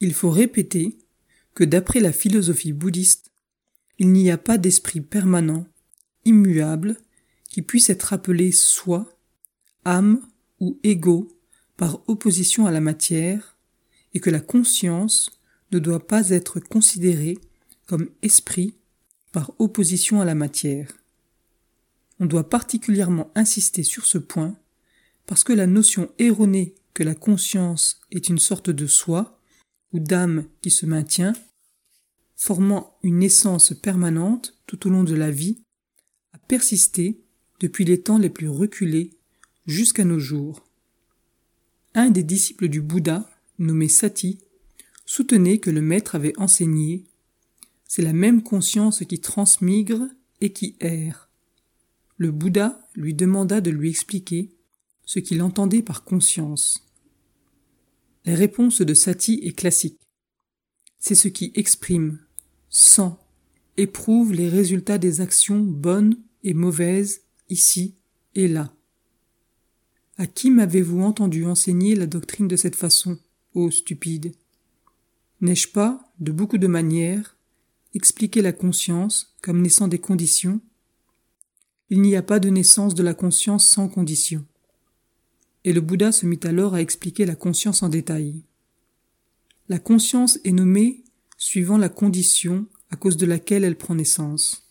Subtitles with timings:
[0.00, 0.98] Il faut répéter
[1.54, 3.32] que d'après la philosophie bouddhiste,
[3.98, 5.66] il n'y a pas d'esprit permanent,
[6.24, 6.96] immuable,
[7.48, 9.18] qui puisse être appelé soi,
[9.84, 10.20] âme
[10.60, 11.28] ou ego
[11.76, 13.56] par opposition à la matière,
[14.14, 15.40] et que la conscience
[15.72, 17.38] ne doit pas être considérée
[17.86, 18.74] comme esprit
[19.32, 20.92] par opposition à la matière.
[22.20, 24.56] On doit particulièrement insister sur ce point
[25.26, 29.37] parce que la notion erronée que la conscience est une sorte de soi
[29.92, 31.32] ou d'âme qui se maintient,
[32.36, 35.62] formant une essence permanente tout au long de la vie,
[36.32, 37.20] a persisté
[37.60, 39.10] depuis les temps les plus reculés
[39.66, 40.64] jusqu'à nos jours.
[41.94, 44.38] Un des disciples du Bouddha, nommé Sati,
[45.06, 47.04] soutenait que le maître avait enseigné
[47.88, 50.06] c'est la même conscience qui transmigre
[50.42, 51.30] et qui erre.
[52.18, 54.54] Le Bouddha lui demanda de lui expliquer
[55.06, 56.86] ce qu'il entendait par conscience.
[58.24, 60.00] La réponse de Sati est classique.
[60.98, 62.18] C'est ce qui exprime,
[62.68, 63.12] sent,
[63.76, 67.94] éprouve les résultats des actions bonnes et mauvaises ici
[68.34, 68.72] et là.
[70.16, 73.18] À qui m'avez-vous entendu enseigner la doctrine de cette façon,
[73.54, 74.32] ô stupide?
[75.40, 77.36] N'ai-je pas, de beaucoup de manières,
[77.94, 80.60] expliqué la conscience comme naissant des conditions?
[81.90, 84.44] Il n'y a pas de naissance de la conscience sans conditions.
[85.64, 88.42] Et le Bouddha se mit alors à expliquer la conscience en détail.
[89.68, 91.02] La conscience est nommée
[91.36, 94.68] suivant la condition à cause de laquelle elle prend naissance.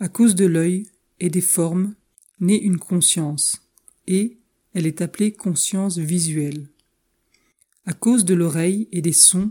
[0.00, 0.86] À cause de l'œil
[1.20, 1.94] et des formes
[2.40, 3.60] naît une conscience,
[4.06, 4.38] et
[4.72, 6.68] elle est appelée conscience visuelle.
[7.84, 9.50] À cause de l'oreille et des sons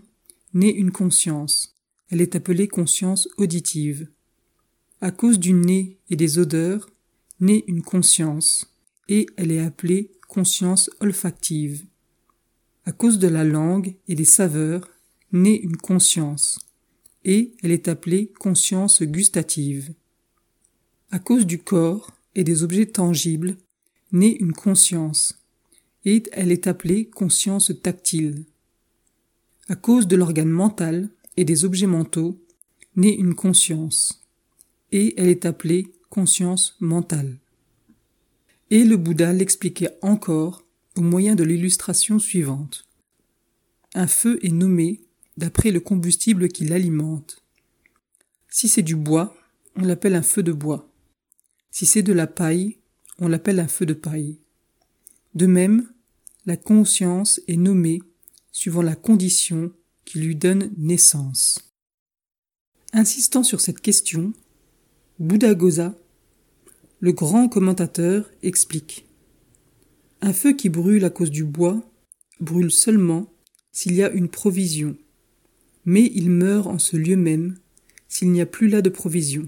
[0.54, 1.76] naît une conscience.
[2.10, 4.08] Elle est appelée conscience auditive.
[5.02, 6.90] À cause du nez et des odeurs,
[7.40, 8.74] naît une conscience,
[9.10, 11.86] et elle est appelée conscience olfactive.
[12.86, 14.88] À cause de la langue et des saveurs,
[15.32, 16.60] naît une conscience,
[17.26, 19.94] et elle est appelée conscience gustative.
[21.12, 23.58] À cause du corps et des objets tangibles,
[24.12, 25.44] naît une conscience,
[26.06, 28.46] et elle est appelée conscience tactile.
[29.68, 32.42] À cause de l'organe mental et des objets mentaux,
[32.96, 34.26] naît une conscience,
[34.92, 37.38] et elle est appelée conscience mentale.
[38.70, 40.66] Et le Bouddha l'expliquait encore
[40.98, 42.88] au moyen de l'illustration suivante.
[43.94, 45.02] Un feu est nommé
[45.38, 47.44] d'après le combustible qui l'alimente.
[48.50, 49.36] Si c'est du bois,
[49.76, 50.92] on l'appelle un feu de bois.
[51.72, 52.80] Si c'est de la paille,
[53.20, 54.40] on l'appelle un feu de paille.
[55.36, 55.88] De même,
[56.46, 58.02] la conscience est nommée
[58.52, 59.72] suivant la condition
[60.04, 61.60] qui lui donne naissance.
[62.94, 64.34] Insistant sur cette question,
[65.20, 65.96] Bouddha Goza,
[67.00, 69.06] le grand commentateur, explique
[70.22, 71.82] Un feu qui brûle à cause du bois
[72.40, 73.32] brûle seulement
[73.72, 74.96] s'il y a une provision,
[75.86, 77.58] mais il meurt en ce lieu même
[78.08, 79.48] s'il n'y a plus là de provision,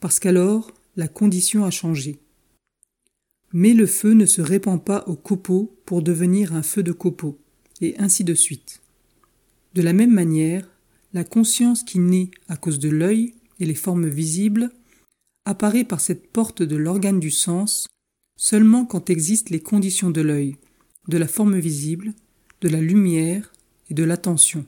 [0.00, 2.20] parce qu'alors la condition a changé.
[3.52, 7.38] Mais le feu ne se répand pas au copeau pour devenir un feu de copeau,
[7.80, 8.82] et ainsi de suite.
[9.74, 10.68] De la même manière,
[11.14, 14.70] la conscience qui naît à cause de l'œil et les formes visibles
[15.48, 17.86] apparaît par cette porte de l'organe du sens
[18.36, 20.56] seulement quand existent les conditions de l'œil,
[21.08, 22.12] de la forme visible,
[22.60, 23.50] de la lumière
[23.88, 24.66] et de l'attention.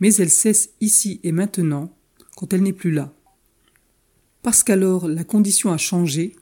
[0.00, 1.94] Mais elle cesse ici et maintenant
[2.34, 3.12] quand elle n'est plus là.
[4.42, 6.34] Parce qu'alors la condition a changé,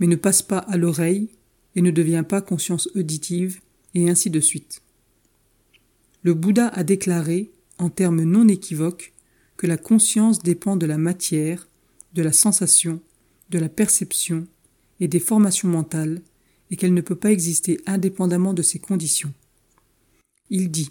[0.00, 1.28] mais ne passe pas à l'oreille
[1.76, 3.60] et ne devient pas conscience auditive,
[3.94, 4.80] et ainsi de suite.
[6.22, 9.12] Le Bouddha a déclaré, en termes non équivoques,
[9.56, 11.68] que la conscience dépend de la matière,
[12.14, 13.00] de la sensation,
[13.50, 14.46] de la perception
[15.00, 16.22] et des formations mentales,
[16.70, 19.32] et qu'elle ne peut pas exister indépendamment de ces conditions.
[20.50, 20.90] Il dit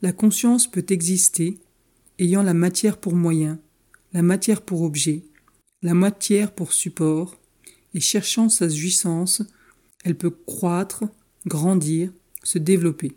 [0.00, 1.58] La conscience peut exister
[2.18, 3.60] ayant la matière pour moyen,
[4.12, 5.22] la matière pour objet,
[5.82, 7.38] la matière pour support,
[7.94, 9.42] et cherchant sa jouissance,
[10.04, 11.04] elle peut croître,
[11.46, 12.12] grandir,
[12.42, 13.12] se développer.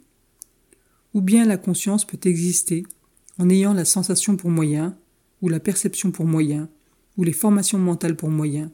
[1.14, 2.84] Ou bien la conscience peut exister
[3.38, 4.98] en ayant la sensation pour moyen,
[5.42, 6.70] ou la perception pour moyen,
[7.18, 8.72] ou les formations mentales pour moyen,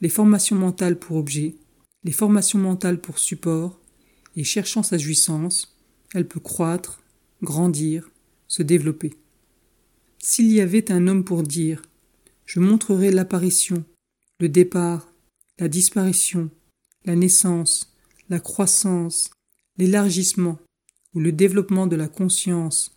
[0.00, 1.56] les formations mentales pour objet,
[2.04, 3.80] les formations mentales pour support,
[4.36, 5.76] et cherchant sa jouissance,
[6.14, 7.02] elle peut croître,
[7.42, 8.10] grandir,
[8.46, 9.14] se développer.
[10.18, 11.82] S'il y avait un homme pour dire
[12.44, 13.84] Je montrerai l'apparition,
[14.40, 15.12] le départ,
[15.58, 16.50] la disparition,
[17.04, 17.94] la naissance,
[18.28, 19.30] la croissance,
[19.76, 20.58] l'élargissement
[21.14, 22.96] ou le développement de la conscience,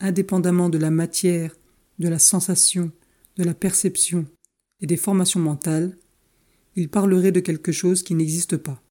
[0.00, 1.54] indépendamment de la matière,
[1.98, 2.90] de la sensation,
[3.40, 4.26] de la perception
[4.80, 5.96] et des formations mentales,
[6.76, 8.82] il parlerait de quelque chose qui n'existe pas.